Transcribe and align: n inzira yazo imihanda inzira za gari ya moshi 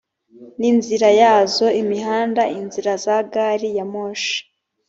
n 0.59 0.61
inzira 0.71 1.09
yazo 1.21 1.67
imihanda 1.81 2.43
inzira 2.59 2.91
za 3.03 3.17
gari 3.33 3.69
ya 3.77 3.85
moshi 3.93 4.37